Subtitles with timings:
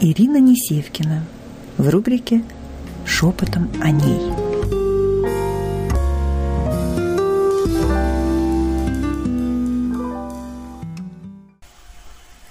[0.00, 1.24] Ирина Несевкина
[1.78, 2.42] в рубрике
[3.06, 4.20] «Шепотом о ней».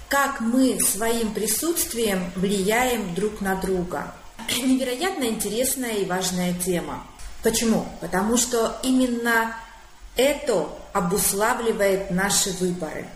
[0.08, 4.14] Как мы своим присутствием влияем друг на друга.
[4.48, 7.04] Невероятно интересная и важная тема.
[7.42, 7.84] Почему?
[8.00, 9.54] Потому что именно
[10.16, 13.06] это обуславливает наши выборы.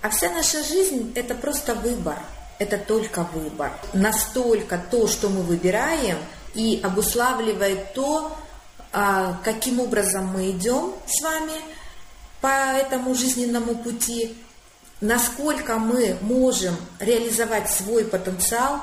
[0.00, 2.18] А вся наша жизнь– это просто выбор,
[2.58, 3.72] это только выбор.
[3.92, 6.18] Настолько то, что мы выбираем,
[6.54, 8.36] и обуславливает то,
[8.92, 11.52] а, каким образом мы идем с вами
[12.40, 14.36] по этому жизненному пути,
[15.00, 18.80] насколько мы можем реализовать свой потенциал,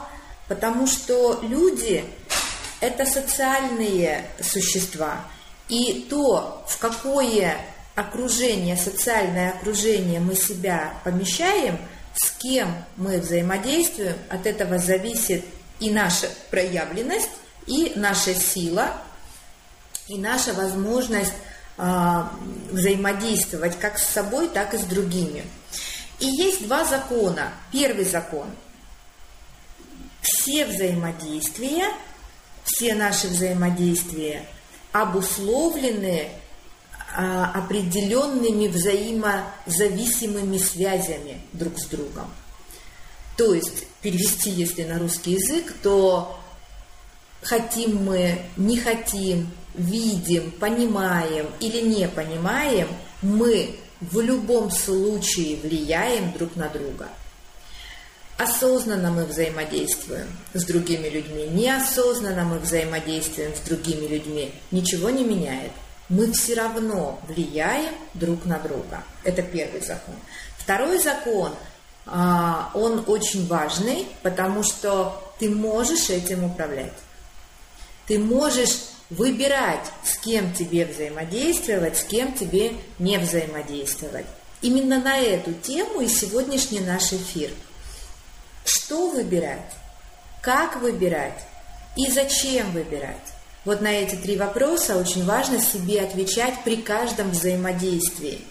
[0.48, 2.06] потому что люди–
[2.80, 5.26] это социальные существа–
[5.70, 7.58] и то, в какое
[7.96, 11.80] окружение, социальное окружение мы себя помещаем,
[12.16, 15.44] с кем мы взаимодействуем, от этого зависит
[15.80, 17.30] и наша проявленность,
[17.68, 18.94] и наша сила,
[20.08, 21.34] и наша возможность
[21.78, 22.24] э,
[22.72, 25.44] взаимодействовать как с собой, так и с другими.
[26.20, 27.52] И есть два закона.
[27.72, 28.48] Первый закон.
[30.22, 31.86] Все взаимодействия,
[32.64, 34.46] все наши взаимодействия
[34.92, 36.30] обусловлены
[37.16, 42.32] определенными взаимозависимыми связями друг с другом.
[43.38, 46.40] То есть, перевести, если на русский язык, то
[47.42, 52.88] хотим мы, не хотим, видим, понимаем или не понимаем,
[53.22, 57.10] мы в любом случае влияем друг на друга–
[58.38, 65.72] Осознанно мы взаимодействуем с другими людьми, неосознанно мы взаимодействуем с другими людьми, ничего не меняет.
[66.10, 69.04] Мы все равно влияем друг на друга.
[69.24, 70.16] Это первый закон.
[70.58, 71.54] Второй закон,
[72.06, 76.94] а, он очень важный, потому что ты можешь этим управлять.
[78.08, 78.78] Ты можешь
[79.10, 84.26] выбирать, с кем тебе взаимодействовать, с кем тебе не взаимодействовать.
[84.62, 87.50] Именно на эту тему и сегодняшний наш эфир–
[88.66, 89.74] что выбирать?
[90.42, 91.40] Как выбирать?
[91.96, 93.16] И зачем выбирать?
[93.66, 98.42] Вот на эти три вопроса очень важно себе отвечать при каждом взаимодействии.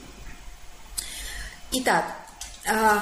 [1.71, 2.05] Итак,
[2.69, 3.01] а,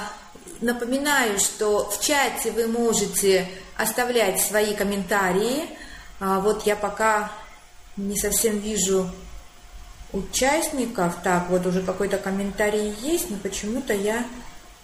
[0.60, 5.70] напоминаю, что в чате вы можете оставлять свои комментарии.
[6.20, 7.32] А, вот я пока
[7.96, 9.10] не совсем вижу
[10.12, 11.16] участников.
[11.24, 14.26] Так, вот уже какой-то комментарий есть, но почему-то я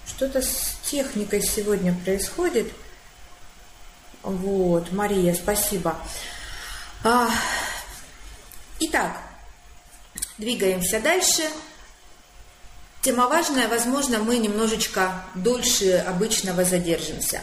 [0.07, 2.73] что-то с техникой сегодня происходит.
[4.23, 5.91] Вот, Мария, спасибо.
[5.91, 6.07] А,
[8.81, 9.17] итак,
[10.39, 11.43] двигаемся дальше.
[13.03, 17.43] Тема важная, возможно, мы немножечко дольше обычного задержимся.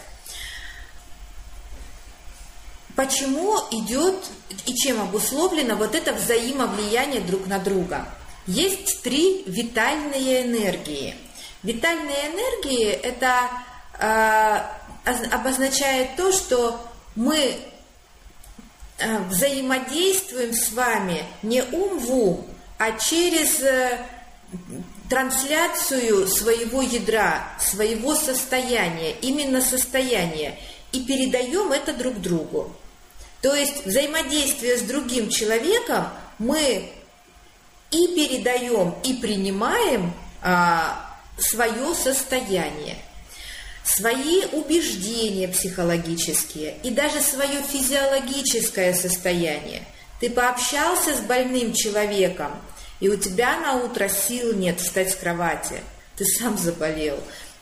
[2.96, 4.16] Почему идет
[4.66, 8.08] и чем обусловлено вот это взаимовлияние друг на друга?
[8.48, 11.16] Есть три витальные энергии–
[11.66, 13.50] Витальные энергии– это
[13.98, 14.62] э,
[15.32, 16.80] обозначает то, что
[17.16, 17.58] мы
[19.30, 22.46] взаимодействуем с вами не ум в ум,
[22.78, 24.00] а через э,
[25.10, 30.58] трансляцию своего ядра, своего состояния, именно состояния,
[30.92, 32.74] и передаем это друг другу.
[33.42, 36.08] То есть взаимодействие с другим человеком
[36.40, 36.90] мы
[37.92, 42.98] и передаем, и принимаем а, свое состояние,
[43.86, 49.84] свои убеждения психологические и даже свое физиологическое состояние.
[50.20, 52.52] Ты пообщался с больным человеком,
[53.00, 55.76] и у тебя на утро сил нет встать с кровати.
[56.16, 57.20] Ты сам заболел.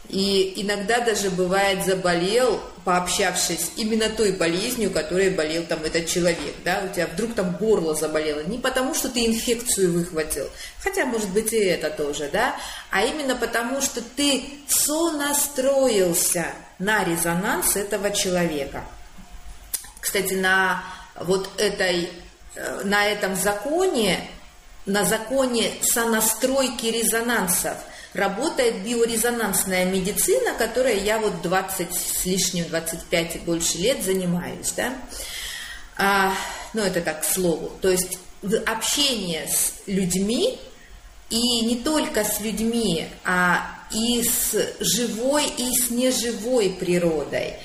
[0.09, 6.83] И иногда даже бывает заболел, пообщавшись именно той болезнью, которой болел там этот человек, да,
[6.83, 10.49] у тебя вдруг там горло заболело, не потому что ты инфекцию выхватил,
[10.83, 12.55] хотя может быть и это тоже, да,
[12.91, 16.47] а именно потому что ты сонастроился
[16.79, 18.83] на резонанс этого человека.
[20.01, 20.83] Кстати, на
[21.15, 22.09] вот этой,
[22.55, 24.27] э, на этом законе,
[24.85, 27.77] на законе сонастройки резонансов–
[28.13, 34.93] работает биорезонансная медицина, которой я вот 20 с лишним, 25 и больше лет занимаюсь, да.
[35.97, 36.33] А,
[36.73, 37.71] ну, это так, к слову.
[37.81, 38.19] То есть
[38.65, 40.59] общение с людьми,
[41.29, 47.55] и не только с людьми, а и с живой, и с неживой природой,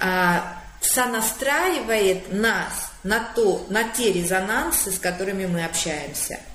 [0.00, 6.40] а, сонастраивает нас на, то, на те резонансы, с которыми мы общаемся–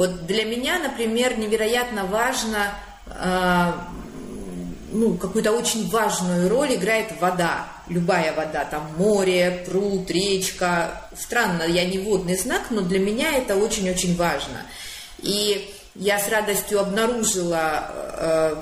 [0.00, 2.72] вот для меня, например, невероятно важно
[3.04, 3.72] э,
[4.92, 7.66] ну, какую-то очень важную роль играет вода.
[7.86, 11.02] Любая вода, там море, пруд, речка.
[11.14, 14.62] Странно, я не водный знак, но для меня это очень-очень важно.
[15.18, 18.56] И я с радостью обнаружила э,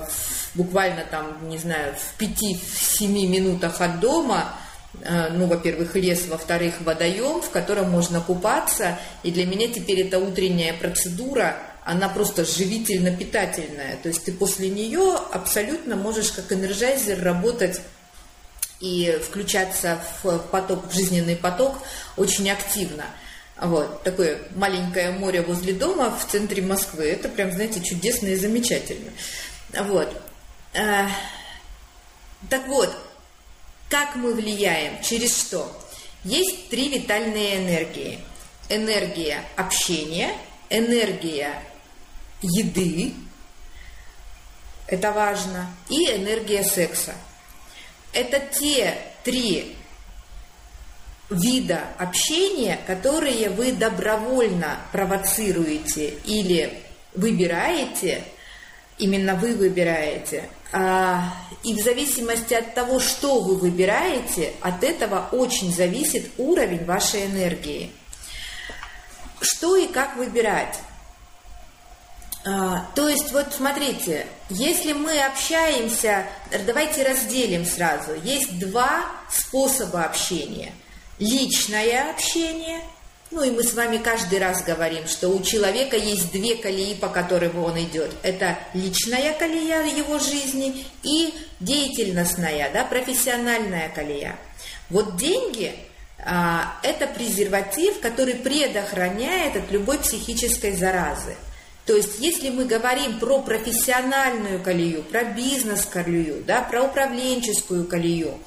[0.55, 4.55] буквально там, не знаю, в 5-7 минутах от дома,
[5.01, 8.97] ну, во-первых, лес, во-вторых, водоем, в котором можно купаться.
[9.23, 11.57] И для меня теперь эта утренняя процедура–
[11.89, 13.97] она просто живительно-питательная.
[14.03, 17.81] То есть ты после нее абсолютно можешь как Energizer работать
[18.79, 21.79] и включаться в поток, в жизненный поток
[22.15, 23.05] очень активно.
[23.59, 27.05] Вот, такое маленькое море возле дома в центре Москвы.
[27.05, 29.11] Это прям, знаете, чудесно и замечательно.
[29.73, 30.15] Вот.
[30.73, 31.07] Э,
[32.49, 32.95] так вот,
[33.89, 35.01] как мы влияем?
[35.01, 35.75] Через что?
[36.23, 38.19] Есть три витальные энергии.
[38.69, 40.31] Энергия общения,
[40.69, 41.63] энергия
[42.41, 43.13] еды,
[44.85, 47.13] это важно, и энергия секса.
[48.13, 49.75] Это те три
[51.29, 56.81] вида общения, которые вы добровольно провоцируете или
[57.13, 58.23] выбираете,
[58.97, 66.31] именно вы выбираете, и в зависимости от того, что вы выбираете, от этого очень зависит
[66.37, 67.91] уровень вашей энергии.
[69.41, 70.79] Что и как выбирать?
[72.45, 76.25] А, то есть, вот смотрите, если мы общаемся,
[76.65, 78.13] давайте разделим сразу.
[78.23, 80.73] Есть два способа общения.
[81.19, 82.81] Личное общение,
[83.31, 87.09] ну и мы с вами каждый раз говорим, что у человека есть две колеи, по
[87.09, 88.11] которым он идет.
[88.23, 94.35] Это личная колея его жизни и деятельностная, да, профессиональная колея.
[94.89, 95.73] Вот деньги
[96.25, 101.35] а,– это презерватив, который предохраняет от любой психической заразы–
[101.89, 108.37] то есть, если мы говорим про профессиональную колею, про бизнес-колею, да, про управленческую колею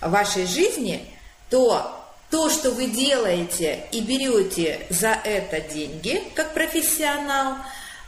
[0.00, 1.04] вашей жизни,
[1.50, 2.01] то
[2.32, 7.56] то, что вы делаете и берете за это деньги, как профессионал,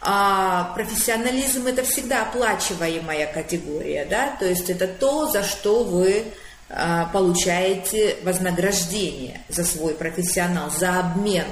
[0.00, 6.24] а профессионализм это всегда оплачиваемая категория, да, то есть это то, за что вы
[6.70, 11.46] а, получаете вознаграждение за свой профессионал, за обмен.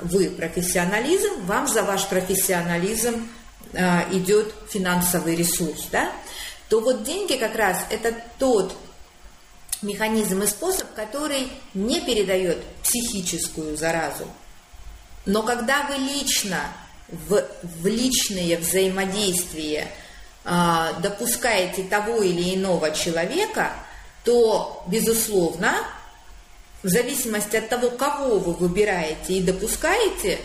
[0.00, 3.28] Вы профессионализм, вам за ваш профессионализм
[3.72, 6.12] э, идет финансовый ресурс, да,
[6.68, 8.76] то вот деньги как раз это тот
[9.86, 14.26] механизм и способ, который не передает психическую заразу.
[15.24, 16.60] Но когда вы лично
[17.08, 19.88] в, в личные взаимодействия
[20.44, 23.72] э, допускаете того или иного человека,
[24.24, 25.74] то, безусловно,
[26.82, 30.38] в зависимости от того, кого вы выбираете и допускаете,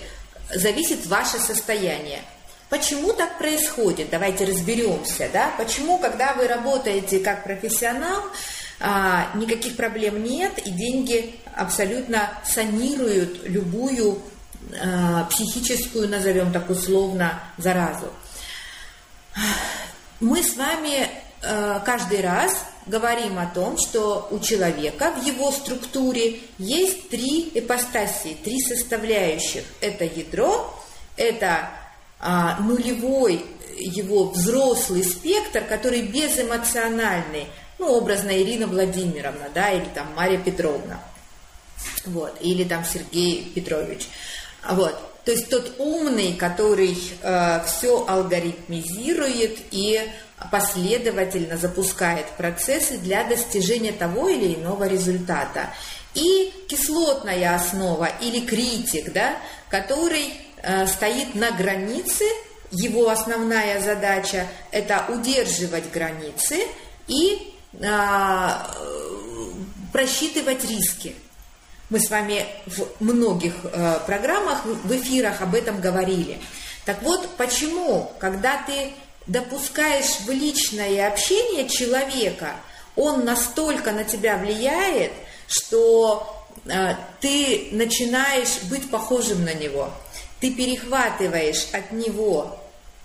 [0.53, 2.21] зависит ваше состояние.
[2.69, 4.09] Почему так происходит?
[4.09, 5.29] Давайте разберемся.
[5.33, 5.51] Да?
[5.57, 8.23] Почему, когда вы работаете как профессионал,
[8.81, 14.19] а, никаких проблем нет, и деньги абсолютно санируют любую
[14.81, 18.07] а, психическую, назовем так условно, заразу.
[20.19, 21.09] Мы с вами
[21.43, 28.35] а, каждый раз говорим о том, что у человека в его структуре есть три ипостаси,
[28.43, 29.63] три составляющих.
[29.79, 30.75] Это ядро,
[31.17, 31.69] это
[32.59, 33.45] нулевой
[33.77, 37.47] его взрослый спектр, который безэмоциональный,
[37.81, 40.99] ну, образно Ирина Владимировна, да, или там Мария Петровна,
[42.05, 44.07] вот, или там Сергей Петрович,
[44.69, 44.95] вот,
[45.25, 49.99] то есть тот умный, который э, все алгоритмизирует и
[50.51, 55.71] последовательно запускает процессы для достижения того или иного результата.
[56.13, 59.37] И кислотная основа или критик, да,
[59.69, 62.25] который э, стоит на границе,
[62.71, 66.59] его основная задача– это удерживать границы
[67.07, 67.50] и
[69.91, 71.15] просчитывать риски.
[71.89, 76.39] Мы с вами в многих э, программах, в эфирах об этом говорили.
[76.85, 78.93] Так вот, почему, когда ты
[79.27, 82.55] допускаешь в личное общение человека,
[82.95, 85.11] он настолько на тебя влияет,
[85.47, 89.91] что э, ты начинаешь быть похожим на него.
[90.39, 92.60] Ты перехватываешь от него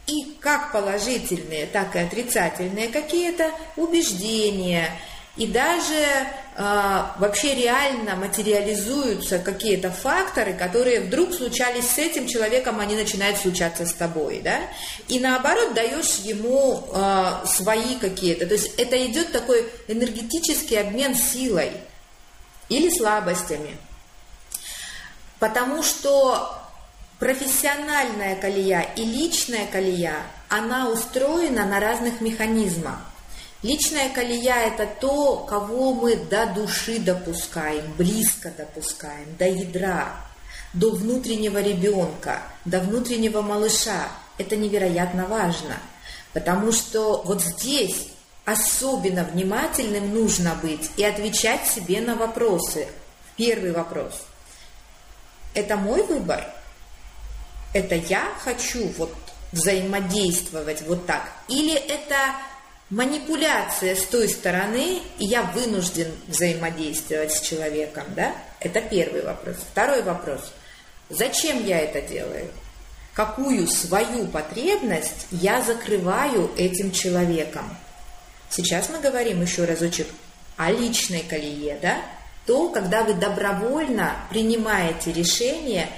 [0.06, 4.90] и как положительные, так и отрицательные какие-то убеждения,
[5.36, 12.94] и даже э, вообще реально материализуются какие-то факторы, которые вдруг случались с этим человеком, они
[12.94, 14.60] начинают случаться с тобой, да,
[15.08, 21.72] и наоборот даешь ему э, свои какие-то, то есть это идет такой энергетический обмен силой
[22.70, 23.76] или слабостями,
[25.38, 26.55] потому что
[27.18, 30.16] профессиональная колея и личная колея,
[30.48, 32.98] она устроена на разных механизмах.
[33.62, 40.14] Личная колея– это то, кого мы до души допускаем, близко допускаем, до ядра,
[40.72, 44.08] до внутреннего ребенка, до внутреннего малыша.
[44.38, 45.78] Это невероятно важно,
[46.34, 48.08] потому что вот здесь
[48.44, 52.86] особенно внимательным нужно быть и отвечать себе на вопросы.
[53.36, 54.22] Первый вопрос.
[55.54, 56.44] Это мой выбор?
[57.72, 59.14] Это я хочу вот
[59.52, 61.30] взаимодействовать вот так?
[61.48, 62.16] Или это
[62.90, 68.34] манипуляция с той стороны, и я вынужден взаимодействовать с человеком, да?
[68.60, 69.56] Это первый вопрос.
[69.72, 70.52] Второй вопрос.
[71.08, 72.50] Зачем я это делаю?
[73.14, 77.76] Какую свою потребность я закрываю этим человеком?
[78.50, 80.06] Сейчас мы говорим еще разочек
[80.56, 81.98] о личной колее, да?
[82.46, 85.88] То, когда вы добровольно принимаете решение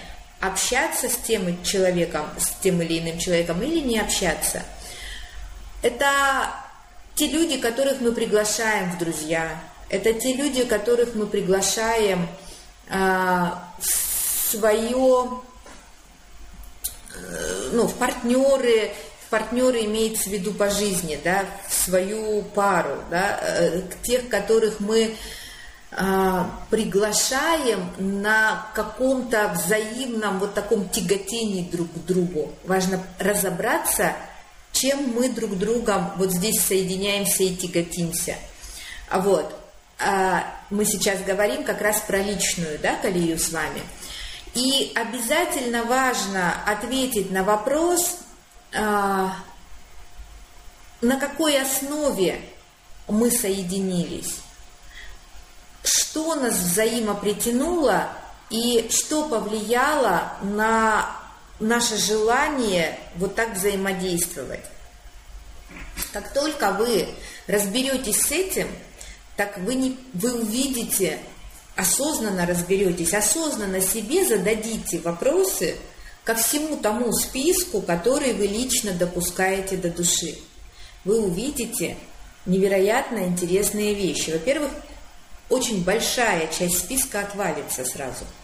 [0.41, 4.63] общаться с тем человеком, с тем или иным человеком или не общаться.
[5.83, 6.51] Это
[7.15, 12.29] те люди, которых мы приглашаем в друзья, это те люди, которых мы приглашаем
[12.91, 13.87] а, в
[14.51, 15.31] свое,
[17.15, 18.93] э, ну, в партнеры,
[19.27, 24.81] в партнеры имеется в виду по жизни, да, в свою пару, да, э, тех, которых
[24.81, 25.17] мы а,
[26.71, 32.53] приглашаем на каком-то взаимном вот таком тяготении друг к другу.
[32.65, 34.13] Важно разобраться,
[34.73, 38.37] чем мы друг другом вот здесь соединяемся и тяготимся.
[39.09, 39.53] А вот,
[39.99, 43.83] а мы сейчас говорим как раз про личную, да, колею с вами.
[44.55, 48.19] И обязательно важно ответить на вопрос,
[48.73, 49.35] а,
[51.01, 52.41] на какой основе
[53.09, 54.41] мы соединились,
[55.83, 58.09] что нас взаимопритянуло
[58.51, 61.17] и что повлияло на
[61.61, 64.65] наше желание вот так взаимодействовать.
[66.13, 67.09] Как только вы
[67.47, 68.69] разберетесь с этим,
[69.37, 71.19] так вы, не, вы увидите,
[71.77, 75.77] осознанно разберетесь, осознанно себе зададите вопросы
[76.25, 80.39] ко всему тому списку, который вы лично допускаете до души.
[81.05, 81.97] Вы увидите
[82.47, 84.31] невероятно интересные вещи.
[84.31, 84.71] Во-первых,
[85.49, 88.25] очень большая часть списка отвалится сразу–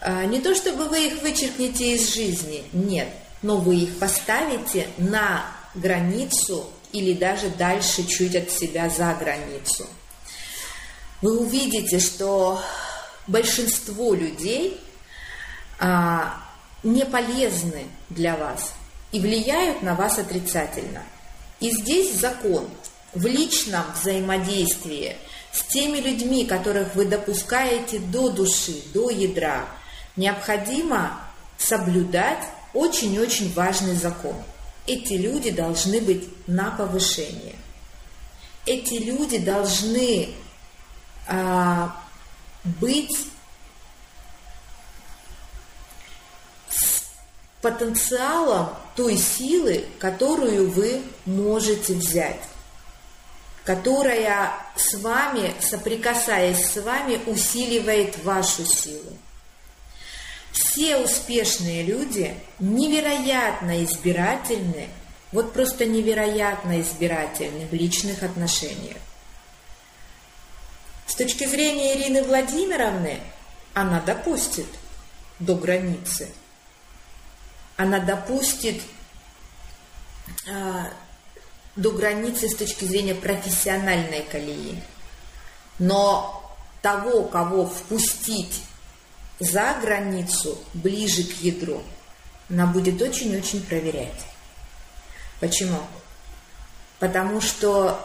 [0.00, 3.08] а, не то чтобы вы их вычеркнете из жизни, нет,
[3.42, 9.86] но вы их поставите на границу или даже дальше чуть от себя за границу.
[11.22, 12.62] Вы увидите, что
[13.26, 14.80] большинство людей
[15.78, 16.40] а,
[16.82, 18.74] не полезны для вас
[19.12, 21.02] и влияют на вас отрицательно.
[21.58, 22.68] И здесь закон
[23.14, 25.16] в личном взаимодействии
[25.56, 29.64] с теми людьми, которых вы допускаете до души, до ядра,
[30.14, 31.18] необходимо
[31.56, 32.44] соблюдать
[32.74, 34.36] очень-очень важный закон.
[34.86, 37.54] Эти люди должны быть на повышение.
[38.66, 40.34] Эти люди должны
[41.26, 41.96] а,
[42.64, 43.16] быть
[46.68, 47.04] с
[47.62, 52.42] потенциалом той силы, которую вы можете взять,
[53.66, 59.18] которая с вами, соприкасаясь с вами, усиливает вашу силу.
[60.52, 64.88] Все успешные люди невероятно избирательны,
[65.32, 68.98] вот просто невероятно избирательны в личных отношениях.
[71.08, 73.18] С точки зрения Ирины Владимировны,
[73.74, 74.68] она допустит
[75.40, 76.30] до границы.
[77.76, 78.80] Она допустит
[80.46, 80.84] э,
[81.76, 84.82] до границы с точки зрения профессиональной колеи.
[85.78, 86.42] Но
[86.82, 88.62] того, кого впустить
[89.38, 91.82] за границу, ближе к ядру,
[92.48, 94.24] она будет очень-очень проверять.
[95.40, 95.80] Почему?
[96.98, 98.00] Потому что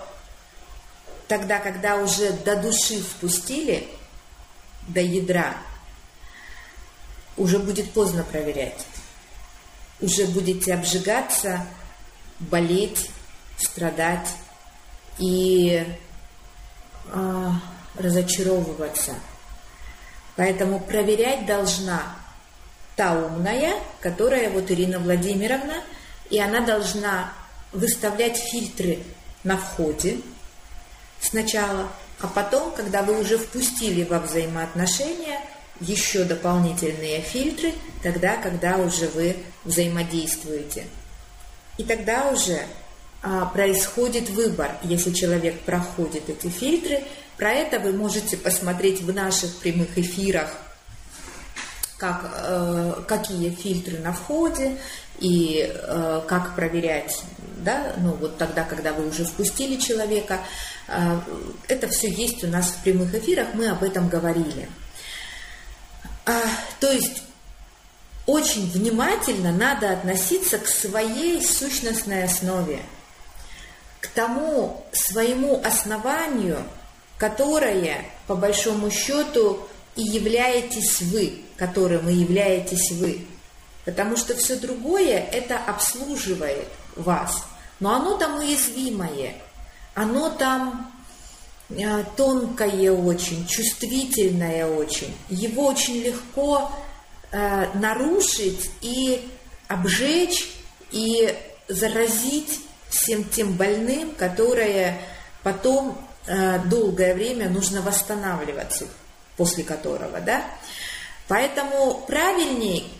[1.28, 3.88] тогда, когда уже до души впустили,
[4.88, 5.56] до ядра,
[7.38, 8.86] уже будет поздно проверять.
[10.02, 11.66] Уже будете обжигаться,
[12.40, 13.10] болеть,
[13.62, 14.28] страдать
[15.18, 15.86] и
[17.14, 17.50] э,
[17.98, 19.14] разочаровываться–
[20.36, 22.16] Поэтому проверять должна
[22.96, 25.76] та умная, которая вот Ирина Владимировна,
[26.30, 27.34] и она должна
[27.74, 29.00] выставлять фильтры
[29.44, 30.18] на входе
[31.20, 31.90] сначала,
[32.20, 35.42] а потом, когда вы уже впустили во взаимоотношения,
[35.80, 40.86] еще дополнительные фильтры, тогда, когда уже вы взаимодействуете.
[41.78, 42.62] И тогда уже
[43.54, 47.04] происходит выбор, если человек проходит эти фильтры,
[47.38, 50.56] про это вы можете посмотреть в наших прямых эфирах,
[51.98, 54.78] как, э, какие фильтры на входе
[55.20, 57.22] и э, как проверять,
[57.58, 60.40] да, ну вот тогда, когда вы уже впустили человека.
[60.88, 61.20] Э,
[61.68, 64.70] это все есть у нас в прямых эфирах, мы об этом говорили.
[66.26, 66.42] А,
[66.80, 67.24] то есть
[68.26, 72.82] очень внимательно надо относиться к своей сущностной основе,
[74.02, 76.64] к тому своему основанию,
[77.18, 79.60] которое, по большому счету,
[79.96, 83.28] и являетесь вы, которым и являетесь вы.
[83.86, 87.44] Потому что все другое это обслуживает вас.
[87.80, 89.36] Но оно там уязвимое,
[89.94, 90.92] оно там
[91.70, 95.16] э, тонкое очень, чувствительное очень.
[95.30, 96.72] Его очень легко
[97.32, 99.30] э, нарушить и
[99.68, 100.52] обжечь,
[100.92, 101.36] и
[101.68, 102.62] заразить
[103.02, 105.02] всем тем больным, которые
[105.44, 108.88] потом э, долгое время нужно восстанавливаться
[109.38, 110.44] после которого, да.
[111.28, 112.94] Поэтому правильней,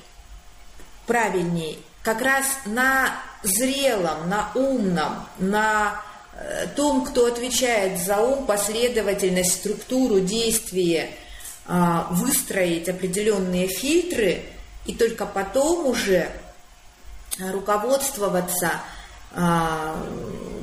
[1.06, 6.02] правильней как раз на зрелом, на умном, на
[6.34, 11.12] э, том, кто отвечает за ум, последовательность, структуру, действие,
[11.68, 14.44] а, выстроить определенные фильтры
[14.88, 16.32] и только потом уже
[17.40, 18.82] руководствоваться
[19.34, 20.06] а,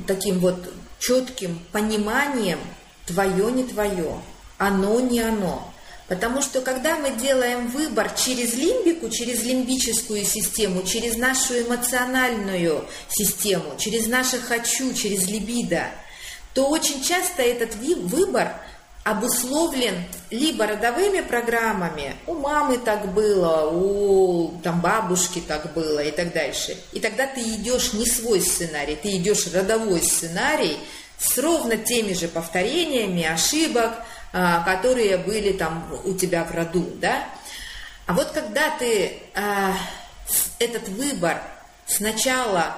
[0.07, 2.59] таким вот четким пониманием
[3.05, 4.21] твое, не твое,
[4.57, 5.73] оно, не оно.
[6.07, 13.75] Потому что когда мы делаем выбор через лимбику, через лимбическую систему, через нашу эмоциональную систему,
[13.77, 15.85] через наше «хочу», через либидо,
[16.55, 18.55] то очень часто этот выбор
[19.11, 26.33] обусловлен либо родовыми программами, у мамы так было, у там, бабушки так было и так
[26.33, 26.77] дальше.
[26.93, 30.77] И тогда ты идешь не свой сценарий, ты идешь родовой сценарий
[31.17, 33.93] с ровно теми же повторениями ошибок,
[34.31, 37.25] а, которые были там у тебя в роду, да.
[38.05, 39.73] А вот когда ты а,
[40.59, 41.41] этот выбор
[41.87, 42.75] сначала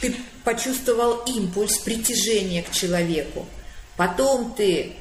[0.00, 3.46] ты почувствовал импульс притяжения к человеку,
[3.96, 4.96] потом ты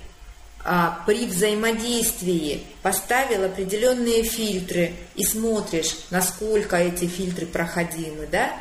[0.63, 8.53] а, при взаимодействии поставил определенные фильтры и смотришь, насколько эти фильтры проходимы, да,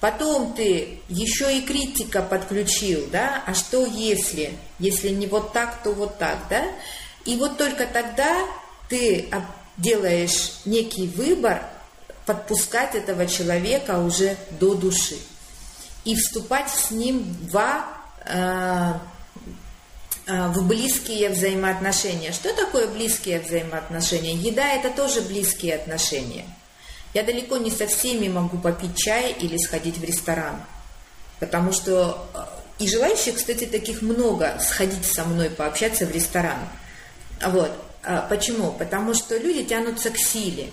[0.00, 5.92] Потом ты еще и критика подключил, да, а что если, если не вот так, то
[5.92, 6.64] вот так, да?
[7.26, 8.46] И вот только тогда
[8.88, 9.28] ты
[9.76, 11.62] делаешь некий выбор
[12.24, 15.18] подпускать этого человека уже до души
[16.04, 17.84] и вступать с ним в,
[18.24, 18.92] э,
[20.54, 22.32] в близкие взаимоотношения.
[22.32, 24.34] Что такое близкие взаимоотношения?
[24.34, 26.44] Еда– это тоже близкие отношения–
[27.12, 30.62] я далеко не со всеми могу попить чай или сходить в ресторан.
[31.40, 36.58] Потому что э, и желающих, кстати, таких много сходить со мной пообщаться в ресторан.
[37.44, 37.72] Вот.
[38.04, 38.72] А почему?
[38.72, 40.70] Потому что люди тянутся к силе.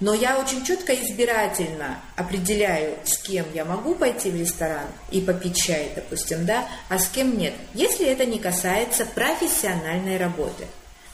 [0.00, 5.56] Но я очень четко избирательно определяю, с кем я могу пойти в ресторан и попить
[5.56, 10.66] чай, допустим, да, а с кем нет, если это не касается профессиональной работы.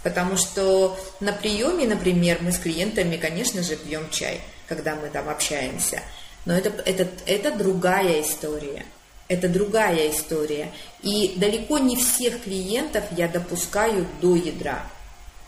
[0.02, 5.28] Потому что на приеме, например, мы с клиентами, конечно же, пьем чай, когда мы там
[5.28, 6.02] общаемся.
[6.46, 8.86] Но это, это, это другая история.
[9.28, 10.72] Это другая история.
[11.02, 14.86] И далеко не всех клиентов я допускаю до ядра.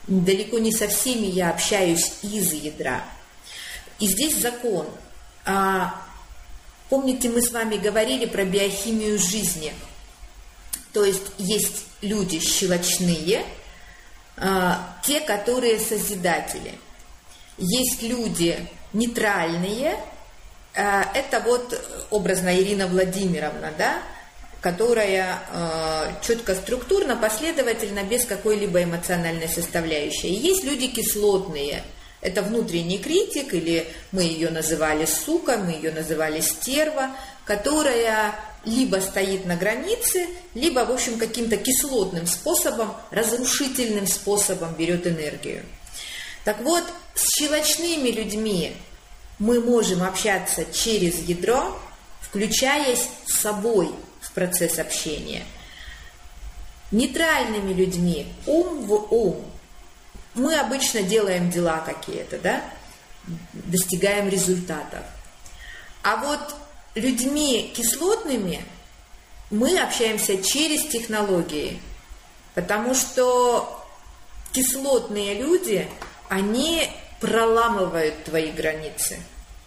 [0.06, 3.02] Далеко не со всеми я общаюсь из ядра.
[4.02, 4.86] И здесь закон.
[5.44, 5.94] А,
[6.88, 9.72] помните, мы с вами говорили про биохимию жизни.
[10.92, 13.44] То есть есть люди щелочные–
[14.36, 16.74] а, те, которые созидатели.
[17.58, 19.96] Есть люди нейтральные,
[20.74, 21.78] а, это вот
[22.10, 24.02] образно Ирина Владимировна, да,
[24.60, 30.28] которая э, четко структурно, последовательно, без какой-либо эмоциональной составляющей.
[30.28, 31.82] И есть люди кислотные.
[32.22, 37.10] Это внутренний критик, или мы ее называли сука, мы ее называли стерва,
[37.44, 45.64] которая либо стоит на границе, либо, в общем, каким-то кислотным способом, разрушительным способом берет энергию.
[46.44, 48.76] Так вот, с щелочными людьми
[49.40, 51.76] мы можем общаться через ядро,
[52.20, 55.42] включаясь с собой в процесс общения.
[56.92, 59.51] Нейтральными людьми, ум в ум,
[60.34, 62.62] мы обычно делаем дела какие-то, да,
[63.52, 65.04] достигаем результатов.
[66.02, 66.54] А вот
[66.94, 68.64] людьми кислотными
[69.50, 71.80] мы общаемся через технологии,
[72.54, 73.86] потому что
[74.52, 75.88] кислотные люди,
[76.28, 76.90] они
[77.20, 79.20] проламывают твои границы.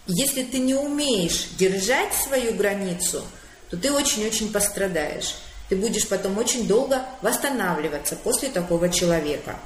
[0.06, 3.24] Если ты не умеешь держать свою границу,
[3.70, 5.36] то ты очень-очень пострадаешь.
[5.68, 9.58] Ты будешь потом очень долго восстанавливаться после такого человека.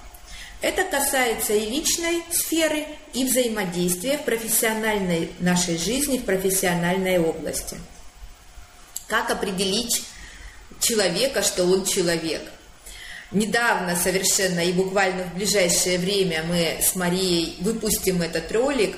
[0.61, 7.77] Это касается и личной сферы, и взаимодействия в профессиональной нашей жизни, в профессиональной области.
[9.07, 10.03] Как определить
[10.81, 12.43] человека, что он человек?
[13.33, 18.97] Недавно совершенно и буквально в ближайшее время мы с Марией выпустим этот ролик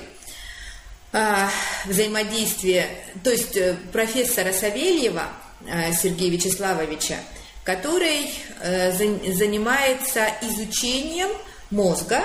[1.11, 1.49] а,
[1.85, 2.87] взаимодействие,
[3.23, 5.27] то есть э, профессора Савельева
[5.69, 7.19] а, Сергея Вячеславовича,
[7.63, 11.29] который э, занимается изучением
[11.73, 12.21] мозга,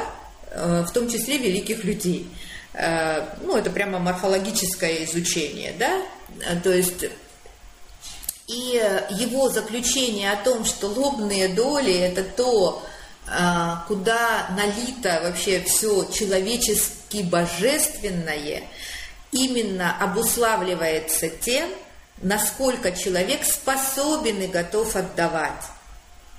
[0.51, 2.29] э, в том числе великих людей.
[2.75, 6.03] Э, ну, это прямо морфологическое изучение, да,
[6.63, 7.07] то есть
[8.47, 8.81] и
[9.11, 12.83] его заключение о том, что лобные доли– это то,
[13.27, 13.31] э,
[13.89, 18.63] куда налито вообще все человечески божественное,
[19.33, 21.69] именно обуславливается тем,
[22.23, 25.65] насколько человек способен и готов отдавать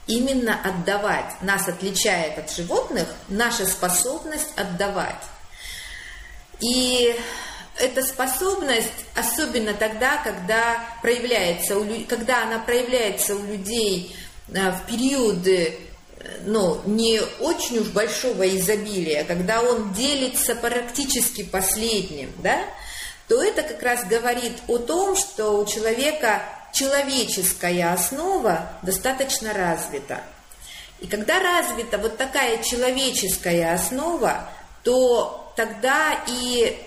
[0.09, 1.41] именно отдавать.
[1.41, 5.23] Нас отличает от животных наша способность отдавать.
[6.59, 7.15] И
[7.77, 14.15] эта способность, особенно тогда, когда, проявляется у, когда она проявляется у людей
[14.53, 15.77] а, в периоды
[16.45, 22.61] ну, не очень уж большого изобилия, когда он делится практически последним, да,
[23.29, 26.41] то это как раз говорит о том, что у человека
[26.73, 30.21] человеческая основа достаточно развита.
[30.99, 34.49] И когда развита вот такая человеческая основа,
[34.83, 36.77] то тогда и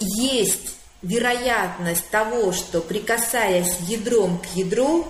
[0.00, 5.06] есть вероятность того, что прикасаясь ядром к ядру,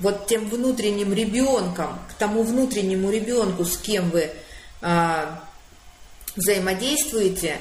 [0.00, 4.30] вот тем внутренним ребенком, к тому внутреннему ребенку, с кем вы
[4.80, 5.42] а,
[6.36, 7.58] взаимодействуете,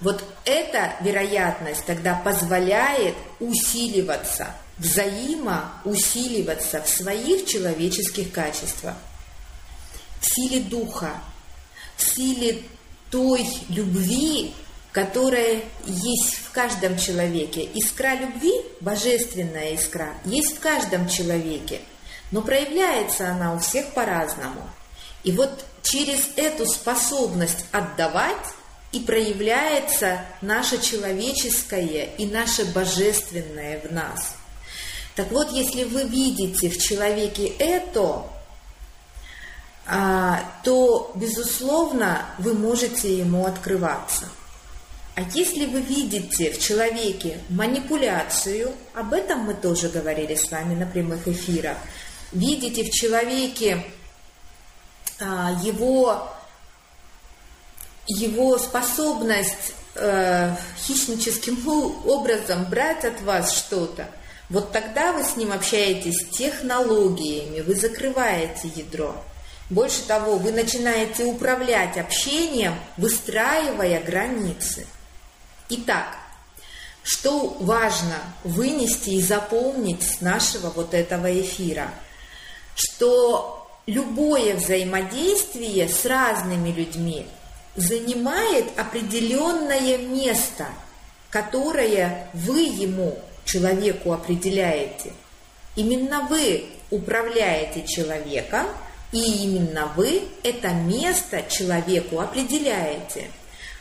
[0.00, 8.96] вот эта вероятность тогда позволяет усиливаться, взаимоусиливаться в своих человеческих качествах,
[10.20, 11.12] в силе духа,
[11.96, 12.62] в силе
[13.10, 14.54] той любви,
[14.92, 17.68] которая есть в каждом человеке.
[17.74, 21.80] Искра любви, божественная искра, есть в каждом человеке,
[22.30, 24.68] но проявляется она у всех по-разному.
[25.22, 28.46] И вот через эту способность отдавать
[28.94, 34.36] и проявляется наше человеческое и наше божественное в нас.
[35.16, 38.24] Так вот, если вы видите в человеке это,
[39.86, 44.26] а, то, безусловно, вы можете ему открываться.
[45.16, 50.86] А если вы видите в человеке манипуляцию, об этом мы тоже говорили с вами на
[50.86, 51.78] прямых эфирах,
[52.32, 53.84] видите в человеке
[55.20, 56.28] а, его
[58.06, 61.66] его способность э, хищническим
[62.06, 64.08] образом брать от вас что-то,
[64.50, 69.14] вот тогда вы с ним общаетесь технологиями, вы закрываете ядро.
[69.70, 74.86] Больше того, вы начинаете управлять общением, выстраивая границы.
[75.70, 76.18] Итак,
[77.02, 81.90] что важно вынести и запомнить с нашего вот этого эфира?
[82.74, 87.26] Что любое взаимодействие с разными людьми
[87.76, 90.66] занимает определенное место,
[91.30, 95.12] которое вы ему, человеку, определяете.
[95.76, 98.66] Именно вы управляете человеком,
[99.12, 103.30] и именно вы это место человеку определяете.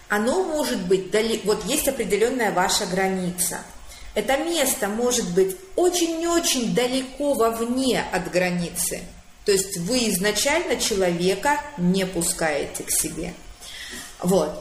[0.10, 1.42] Оно может быть, дали...
[1.44, 3.62] вот есть определенная ваша граница.
[4.14, 9.02] Это место может быть очень-очень далеко вовне от границы.
[9.46, 13.34] То есть вы изначально человека не пускаете к себе.
[14.24, 14.60] Вот.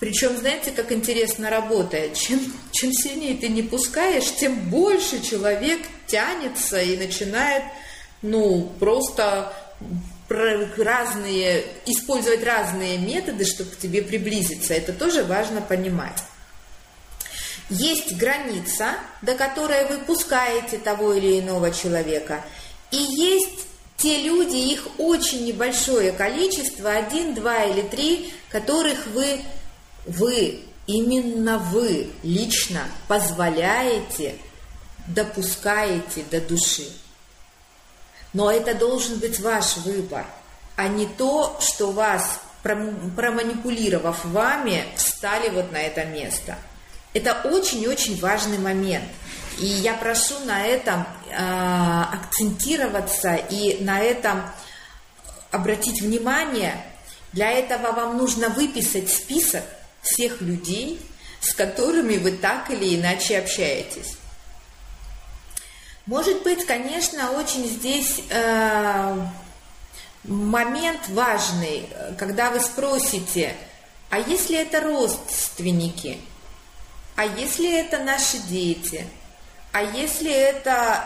[0.00, 2.14] Причем, знаете, как интересно работает.
[2.14, 2.40] Чем,
[2.72, 7.62] чем сильнее ты не пускаешь, тем больше человек тянется и начинает,
[8.22, 9.52] ну, просто
[10.28, 14.74] разные, использовать разные методы, чтобы к тебе приблизиться.
[14.74, 16.22] Это тоже важно понимать.
[17.70, 22.44] Есть граница, до которой вы пускаете того или иного человека,
[22.90, 29.40] и есть те люди, их очень небольшое количество, один, два или три, которых вы,
[30.06, 34.36] вы, именно вы лично позволяете,
[35.06, 36.88] допускаете до души.
[38.32, 40.26] Но это должен быть ваш выбор,
[40.76, 46.56] а не то, что вас, проманипулировав вами, встали вот на это место.
[47.12, 49.04] Это очень-очень важный момент–
[49.58, 54.42] и я прошу на этом э, акцентироваться и на этом
[55.50, 56.84] обратить внимание.
[57.32, 59.64] Для этого вам нужно выписать список
[60.02, 61.00] всех людей,
[61.40, 64.16] с которыми вы так или иначе общаетесь.
[66.06, 69.26] Может быть, конечно, очень здесь э,
[70.24, 71.88] момент важный,
[72.18, 73.54] когда вы спросите,
[74.10, 76.20] а если это родственники,
[77.16, 79.06] а если это наши дети,
[79.74, 81.04] а если это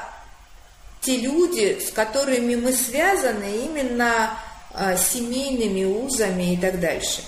[1.01, 4.39] те люди, с которыми мы связаны именно
[4.75, 7.23] э, семейными узами и так дальше.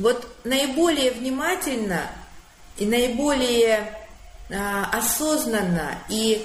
[0.00, 2.10] Вот наиболее внимательно
[2.78, 3.96] и наиболее
[4.48, 6.44] э, осознанно и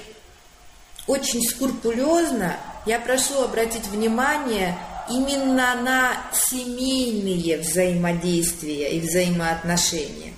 [1.08, 4.78] очень скрупулезно я прошу обратить внимание
[5.10, 10.32] именно на семейные взаимодействия и взаимоотношения.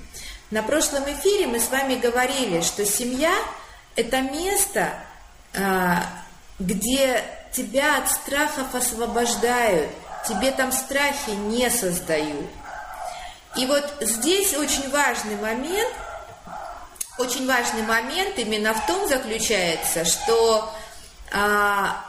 [0.51, 3.35] На прошлом эфире мы с вами говорили, что семья–
[3.97, 4.95] это место,
[5.55, 6.07] а,
[6.59, 9.91] где тебя от страхов освобождают,
[10.29, 12.47] тебе там страхи не создают.
[13.57, 15.93] И вот здесь очень важный момент,
[17.19, 20.73] очень важный момент именно в том заключается, что
[21.33, 22.05] а,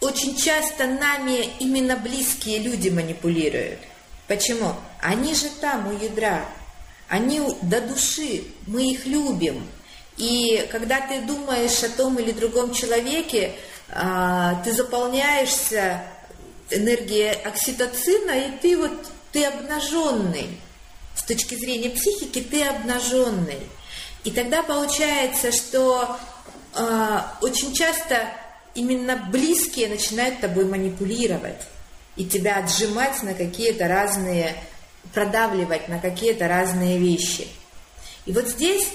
[0.00, 3.80] очень часто нами именно близкие люди манипулируют.
[4.28, 4.74] Почему?
[5.00, 6.44] Они же там у ядра,
[7.08, 9.66] они до души, мы их любим.
[10.16, 13.52] И когда ты думаешь о том или другом человеке,
[13.90, 16.02] а, ты заполняешься
[16.70, 18.92] энергией окситоцина, и ты вот
[19.32, 20.58] ты обнаженный.
[21.14, 23.60] С точки зрения психики ты обнаженный.
[24.24, 26.16] И тогда получается, что
[26.74, 28.28] э, очень часто
[28.74, 31.62] именно близкие начинают тобой манипулировать
[32.16, 34.56] и тебя отжимать на какие-то разные,
[35.12, 37.46] продавливать на какие-то разные вещи.
[38.24, 38.88] И вот здесь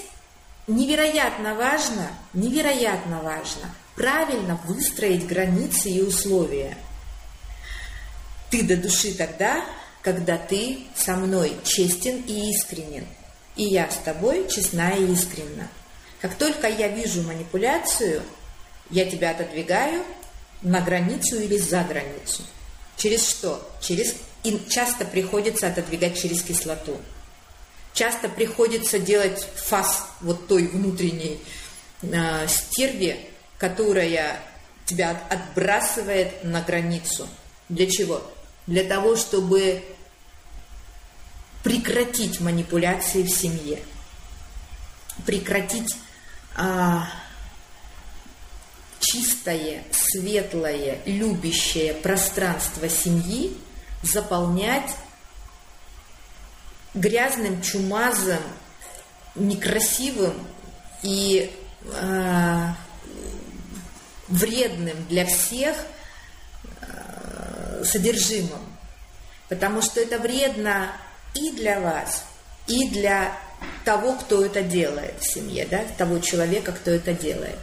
[0.66, 6.76] невероятно важно, невероятно важно правильно выстроить границы и условия.
[8.50, 9.64] Ты до души тогда,
[10.02, 13.06] когда ты со мной честен и искренен,
[13.56, 15.68] и я с тобой честна и искренна.
[16.20, 18.22] Как только я вижу манипуляцию,
[18.90, 20.04] я тебя отодвигаю
[20.60, 22.42] на границу или за границу.
[22.96, 23.68] Через что?
[23.80, 26.98] Через и часто приходится отодвигать через кислоту.
[27.94, 31.40] Часто приходится делать фас вот той внутренней
[32.02, 33.16] э, стерви,
[33.58, 34.40] которая
[34.86, 37.28] тебя отбрасывает на границу.
[37.68, 38.22] Для чего?
[38.66, 39.82] Для того, чтобы
[41.62, 43.80] прекратить манипуляции в семье,
[45.26, 45.94] прекратить
[46.56, 47.08] а,
[49.00, 53.56] чистое, светлое, любящее пространство семьи
[54.02, 54.90] заполнять
[56.94, 58.42] грязным, чумазым,
[59.34, 60.34] некрасивым
[61.02, 61.50] и
[61.84, 62.66] э,
[64.28, 65.76] вредным для всех
[66.80, 68.60] э, содержимым.
[69.48, 70.92] Потому что это вредно
[71.34, 72.24] и для вас,
[72.66, 73.36] и для
[73.84, 77.58] того, кто это делает в семье, да, того человека, кто это делает.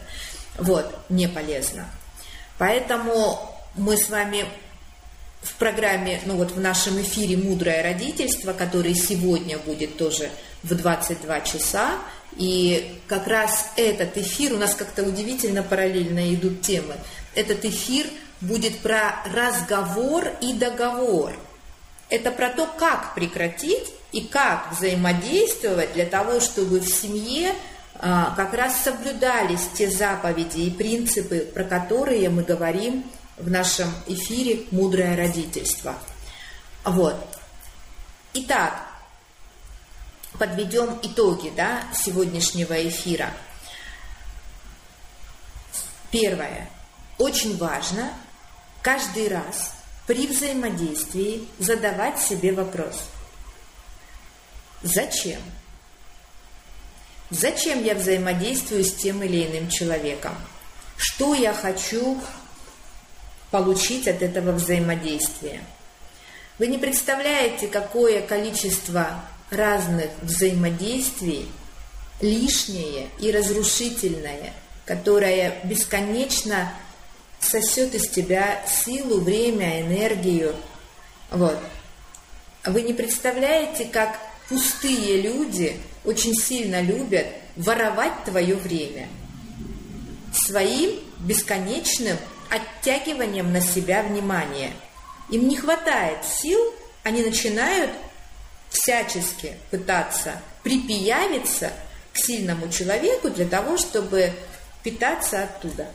[0.58, 1.90] Вот, не полезно.
[2.58, 4.46] Поэтому мы с вами
[5.42, 10.30] в программе, ну вот в нашем эфире «Мудрое родительство», который сегодня будет тоже
[10.64, 11.92] в 22 часа,
[12.36, 16.96] и как раз этот эфир, у нас как-то удивительно параллельно идут темы,
[17.36, 18.08] этот эфир
[18.42, 21.34] будет про разговор и договор.
[22.10, 27.54] Это про то, как прекратить и как взаимодействовать для того, чтобы в семье
[27.96, 33.04] а, как раз соблюдались те заповеди и принципы, про которые мы говорим
[33.40, 35.96] в нашем эфире «Мудрое родительство».
[36.84, 37.16] Вот.
[38.34, 38.88] Итак,
[40.38, 43.34] подведем итоги да, сегодняшнего эфира.
[46.12, 46.70] Первое.
[47.18, 48.14] Очень важно
[48.82, 49.74] каждый раз
[50.08, 53.04] при взаимодействии задавать себе вопрос.
[54.82, 55.42] Зачем?
[57.30, 60.36] Зачем я взаимодействую с тем или иным человеком?
[60.98, 62.20] Что я хочу
[63.52, 65.62] получить от этого взаимодействия?
[66.58, 71.48] Вы не представляете, какое количество разных взаимодействий
[72.22, 74.54] лишнее и разрушительное,
[74.86, 76.74] которое бесконечно
[77.40, 80.54] сосет из тебя силу, время, энергию.
[81.32, 81.58] Вот.
[82.66, 89.08] Вы не представляете, как пустые люди очень сильно любят воровать твое время
[90.34, 92.18] своим бесконечным
[92.50, 94.72] оттягиванием на себя внимания.
[95.30, 96.60] Им не хватает сил,
[97.04, 97.92] они начинают
[98.70, 101.72] всячески пытаться припиявиться
[102.14, 104.34] к сильному человеку для того, чтобы
[104.84, 105.88] питаться оттуда.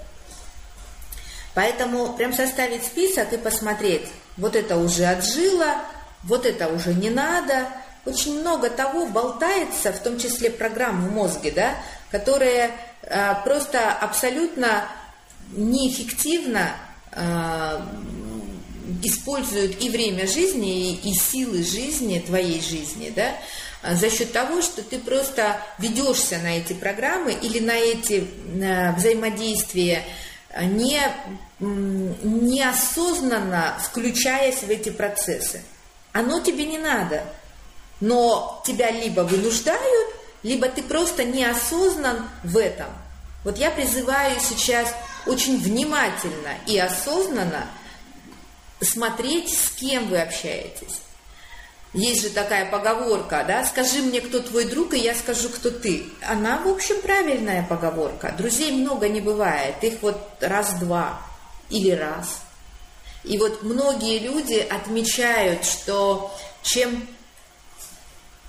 [1.54, 5.76] Поэтому прям составить список и посмотреть, вот это уже отжило,
[6.24, 7.68] вот это уже не надо–
[8.06, 11.74] очень много того болтается, в том числе программы в мозге, да,
[12.10, 12.70] которые
[13.02, 14.84] э, просто абсолютно
[15.52, 16.72] неэффективно
[17.12, 17.80] э,
[19.02, 23.34] используют и время жизни, и, силы жизни, твоей жизни, да,
[23.94, 30.04] за счет того, что ты просто ведешься на эти программы или на эти на взаимодействия,
[30.60, 31.00] не,
[31.60, 35.62] неосознанно включаясь в эти процессы.
[36.12, 37.24] Оно тебе не надо,
[38.00, 42.88] но тебя либо вынуждают, либо ты просто неосознан в этом.
[43.44, 44.94] Вот я призываю сейчас
[45.26, 47.66] очень внимательно и осознанно
[48.80, 51.00] смотреть, с кем вы общаетесь.
[51.94, 56.06] Есть же такая поговорка, да, скажи мне, кто твой друг, и я скажу, кто ты.
[56.22, 58.34] Она, в общем, правильная поговорка.
[58.36, 61.22] Друзей много не бывает, их вот раз-два
[61.70, 62.40] или раз.
[63.22, 67.06] И вот многие люди отмечают, что чем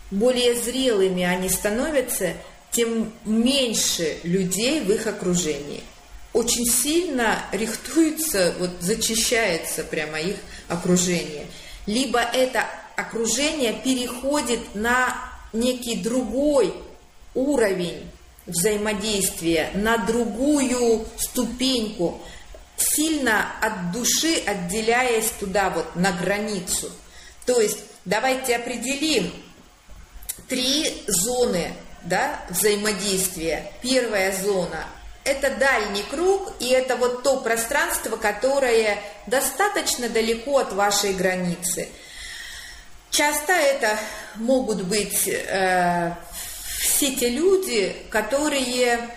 [0.09, 2.33] более зрелыми они становятся,
[2.71, 5.83] тем меньше людей в их окружении.
[6.35, 10.35] Очень сильно рихтуется, вот зачищается прямо их
[10.67, 11.47] окружение.
[11.85, 12.65] Либо это
[12.97, 15.15] окружение переходит на
[15.53, 16.73] некий другой
[17.35, 18.11] уровень
[18.47, 22.21] взаимодействия, на другую ступеньку,
[22.75, 26.91] сильно от души отделяясь туда вот на границу.
[27.45, 29.31] То есть давайте определим
[30.49, 31.71] три зоны
[32.03, 33.71] да, взаимодействия.
[33.81, 34.85] Первая зона–
[35.25, 41.89] это дальний круг, и это вот то пространство, которое достаточно далеко от вашей границы–
[43.15, 43.97] Часто это
[44.35, 46.13] могут быть э,
[46.79, 49.09] все те люди, которые,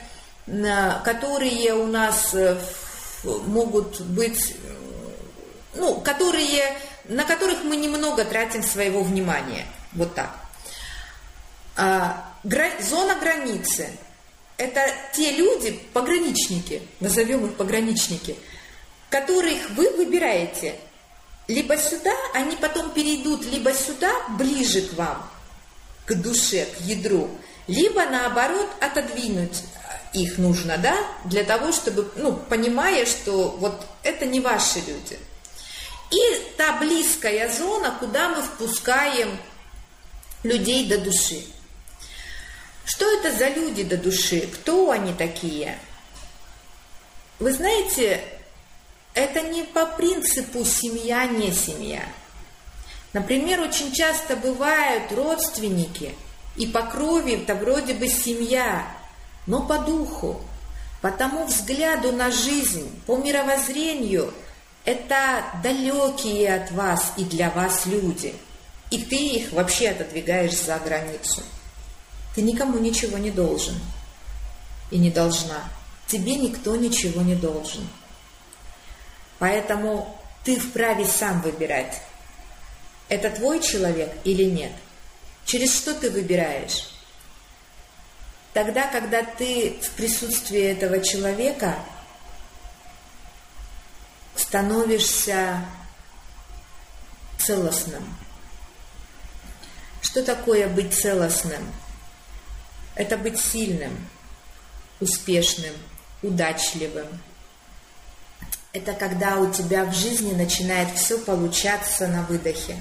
[0.47, 2.61] э, которые у нас э,
[3.25, 4.55] могут быть,
[5.75, 9.67] ну, которые, на которых мы немного тратим своего внимания.
[9.95, 10.31] Вот так.
[11.77, 13.91] А, гра, зона границы–
[14.59, 18.37] это те люди, пограничники, назовем их пограничники,
[19.09, 20.75] которых вы выбираете–
[21.49, 25.29] либо сюда, они потом перейдут либо сюда, ближе к вам,
[26.05, 27.31] к душе, к ядру,
[27.67, 29.63] либо наоборот отодвинуть
[30.13, 35.19] их нужно, да, для того, чтобы, ну, понимая, что вот это не ваши люди.
[36.11, 39.39] И та близкая зона, куда мы впускаем
[40.43, 41.45] людей до души.
[42.89, 44.49] Что это за люди до души?
[44.51, 45.79] Кто они такие?
[47.39, 48.25] Вы знаете,
[49.13, 52.03] это не по принципу семья, не семья.
[53.13, 56.15] Например, очень часто бывают родственники,
[56.57, 58.91] и по крови это вроде бы семья,
[59.47, 60.41] но по духу,
[61.03, 64.33] по тому взгляду на жизнь, по мировоззрению,
[64.87, 68.35] это далекие от вас и для вас люди.
[68.91, 71.43] И ты их вообще отодвигаешь за границу.
[72.39, 73.75] Ты никому ничего не должен
[74.93, 75.61] и не должна.
[76.07, 77.85] Тебе никто ничего не должен.
[79.41, 82.01] Поэтому ты вправе сам выбирать,
[83.09, 84.71] это твой человек или нет.
[85.47, 86.89] Через что ты выбираешь?
[88.53, 91.75] Тогда, когда ты в присутствии этого человека
[94.37, 95.65] становишься
[97.37, 98.17] целостным.
[100.03, 101.69] Что такое быть целостным?
[102.99, 103.97] Это быть сильным,
[105.01, 105.73] успешным,
[106.21, 107.07] удачливым,
[108.73, 112.77] это когда у тебя в жизни начинает все получаться на выдохе.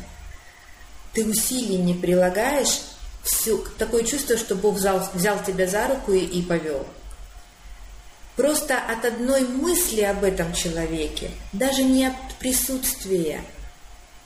[1.14, 2.82] Ты усилий не прилагаешь,
[3.24, 6.86] все, такое чувство, что Бог взял, взял тебя за руку и, и повел.
[8.36, 13.44] Просто от одной мысли об этом человеке, даже не от присутствия,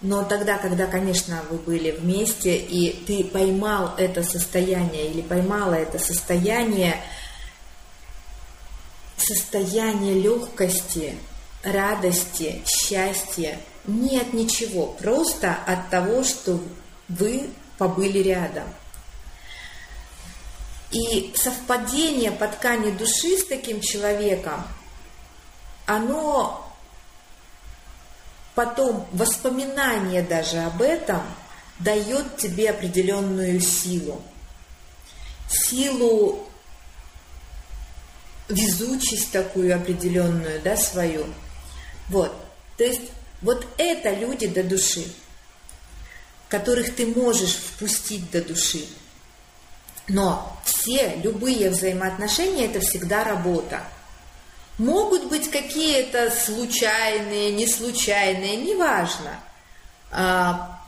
[0.02, 6.00] но тогда, когда, конечно, вы были вместе, и ты поймал это состояние или поймала это
[6.00, 7.02] состояние,
[9.18, 11.16] состояние легкости,
[11.64, 16.60] радости, счастья нет ничего, просто от того, что
[17.08, 18.68] вы побыли рядом.
[20.92, 24.64] И совпадение по ткани души с таким человеком,
[25.86, 26.71] оно
[28.56, 31.22] потом, воспоминание даже об этом,
[31.80, 34.22] дает тебе определенную силу.
[35.50, 36.48] Силу,
[38.48, 41.26] везучесть такую определенную, да, свою–
[42.12, 42.36] вот.
[42.78, 43.02] То есть
[43.42, 45.06] вот это люди до души,
[46.50, 48.86] которых ты можешь впустить до души.
[50.08, 53.82] Но все, любые взаимоотношения– это всегда работа.
[54.82, 59.40] Могут быть какие-то случайные, не случайные, неважно.
[60.12, 60.82] А,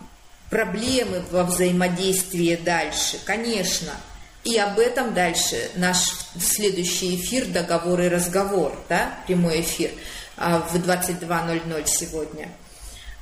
[0.50, 3.92] проблемы во взаимодействии дальше, конечно.
[4.44, 6.00] И об этом дальше наш
[6.40, 9.92] следующий эфир, договор и разговор, да, прямой эфир–
[10.38, 12.50] а, в 22.00 сегодня.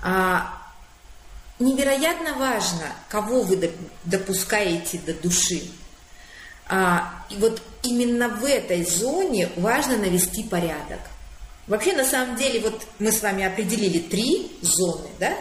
[0.01, 0.57] А,
[1.59, 3.71] невероятно важно, кого вы
[4.05, 5.63] допускаете до души.
[6.73, 11.01] А, и вот именно в этой зоне важно навести порядок.
[11.67, 15.35] Вообще, на самом деле, вот мы с вами определили три зоны, да?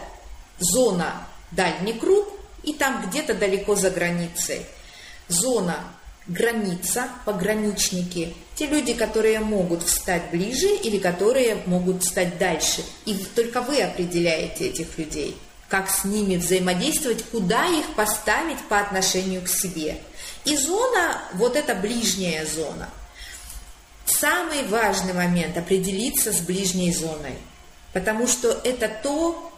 [0.58, 2.28] Зона дальний круг
[2.64, 4.66] и там где-то далеко за границей.
[5.28, 5.78] Зона
[6.26, 12.82] граница, пограничники, те люди, которые могут встать ближе или которые могут встать дальше.
[13.04, 15.36] И только вы определяете этих людей,
[15.68, 19.96] как с ними взаимодействовать, куда их поставить по отношению к себе.
[20.44, 22.88] И зона, вот эта ближняя зона.
[24.06, 27.36] Самый важный момент– определиться с ближней зоной,
[27.92, 29.52] потому что это то,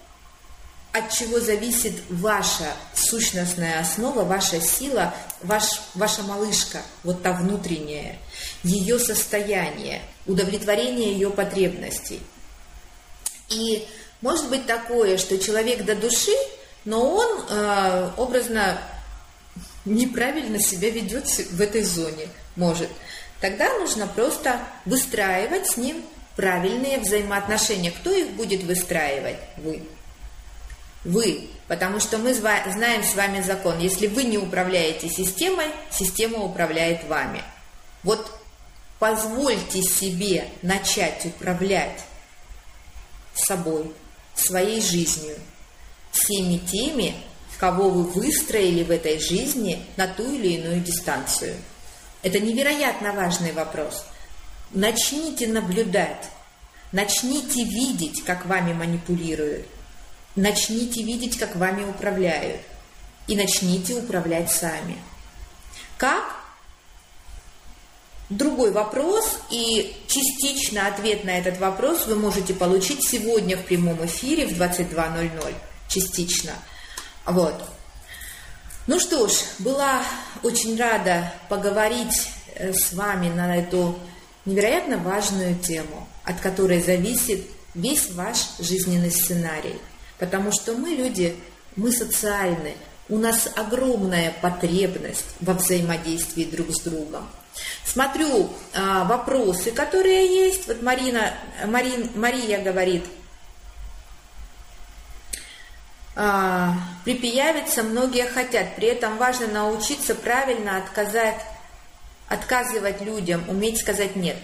[0.92, 8.18] от чего зависит ваша сущностная основа, ваша сила, ваш, ваша малышка, вот та внутренняя,
[8.62, 12.20] ее состояние, удовлетворение ее потребностей.
[13.48, 13.88] И
[14.20, 16.36] может быть такое, что человек до души,
[16.84, 18.78] но он э, образно
[19.84, 22.88] неправильно себя ведет в этой зоне, может.
[23.40, 26.04] Тогда нужно просто выстраивать с ним
[26.36, 27.90] правильные взаимоотношения.
[27.90, 29.38] Кто их будет выстраивать?
[29.56, 29.82] Вы.
[31.04, 33.78] Вы, потому что мы знаем с вами закон.
[33.80, 37.42] Если вы не управляете системой, система управляет вами.
[38.04, 38.30] Вот
[39.00, 42.04] позвольте себе начать управлять
[43.34, 43.92] собой,
[44.36, 45.36] своей жизнью,
[46.12, 47.16] всеми теми,
[47.62, 51.54] кого вы выстроили в этой жизни на ту или иную дистанцию.
[52.24, 54.04] Это невероятно важный вопрос.
[54.72, 56.28] Начните наблюдать,
[56.90, 59.68] начните видеть, как вами манипулируют,
[60.34, 62.62] Начните видеть, как вами управляют,
[63.28, 64.96] и начните управлять сами.
[65.98, 66.34] Как?
[68.28, 74.46] Другой вопрос, и частично ответ на этот вопрос вы можете получить сегодня в прямом эфире
[74.46, 75.54] в 22.00.
[75.88, 76.54] Частично.
[77.26, 77.54] Вот.
[78.86, 80.02] Ну что ж, была
[80.42, 83.98] очень рада поговорить э, с вами на эту
[84.44, 89.80] невероятно важную тему, от которой зависит весь ваш жизненный сценарий–
[90.22, 91.34] Потому что мы люди,
[91.74, 92.74] мы социальны,
[93.08, 97.28] у нас огромная потребность во взаимодействии друг с другом.
[97.84, 100.68] Смотрю а, вопросы, которые есть.
[100.68, 101.34] Вот Марина,
[101.66, 103.02] Марин, Мария говорит,
[106.14, 111.40] а, припиявиться многие хотят, при этом важно научиться правильно отказать,
[112.28, 114.36] отказывать людям, уметь сказать нет.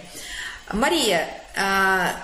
[0.71, 2.15] Мария, а,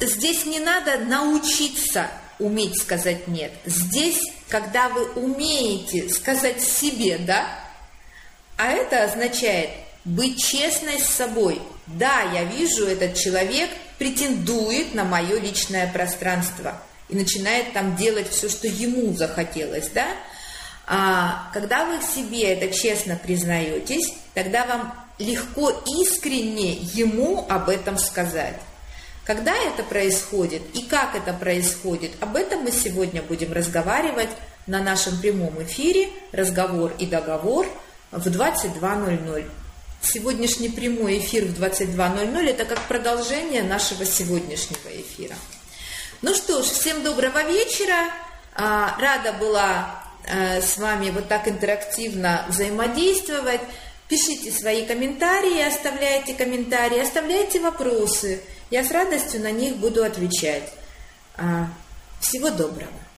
[0.00, 2.08] здесь не надо научиться
[2.40, 3.52] уметь сказать нет.
[3.64, 7.46] Здесь, когда вы умеете сказать себе «да»,
[8.56, 9.70] а это означает
[10.04, 11.62] быть честной с собой.
[11.86, 18.48] Да, я вижу, этот человек претендует на мое личное пространство и начинает там делать все,
[18.48, 20.06] что ему захотелось, да?
[20.86, 28.54] А когда вы себе это честно признаетесь, тогда вам легко искренне ему об этом сказать.
[29.24, 34.30] Когда это происходит и как это происходит, об этом мы сегодня будем разговаривать
[34.66, 37.66] на нашем прямом эфире «Разговор и договор»
[38.10, 39.50] в 22.00.
[40.00, 45.34] Сегодняшний прямой эфир в 22.00– это как продолжение нашего сегодняшнего эфира.
[46.22, 48.10] Ну что ж, всем доброго вечера.
[48.54, 53.60] А, рада была э, с вами вот так интерактивно взаимодействовать.
[54.08, 58.40] Пишите свои комментарии, оставляйте комментарии, оставляйте вопросы–
[58.70, 60.70] я с радостью на них буду отвечать.
[61.36, 61.68] А,
[62.20, 62.92] всего доброго.